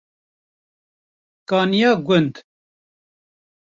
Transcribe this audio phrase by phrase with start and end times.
[1.49, 2.33] Kaniya Gund